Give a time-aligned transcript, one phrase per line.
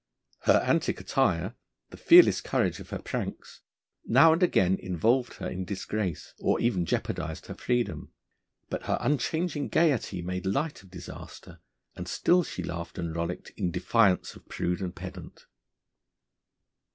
[0.45, 1.53] Her antic attire,
[1.91, 3.61] the fearless courage of her pranks,
[4.03, 8.11] now and again involved her in disgrace or even jeopardised her freedom;
[8.67, 11.59] but her unchanging gaiety made light of disaster,
[11.95, 15.45] and still she laughed and rollicked in defiance of prude and pedant.